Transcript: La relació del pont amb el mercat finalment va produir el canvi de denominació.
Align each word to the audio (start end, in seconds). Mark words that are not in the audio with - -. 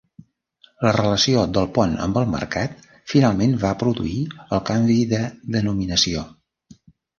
La 0.85 0.93
relació 0.95 1.43
del 1.57 1.69
pont 1.75 1.93
amb 2.05 2.17
el 2.21 2.31
mercat 2.31 2.89
finalment 3.13 3.55
va 3.67 3.75
produir 3.85 4.17
el 4.47 4.65
canvi 4.73 4.99
de 5.15 5.23
denominació. 5.59 6.27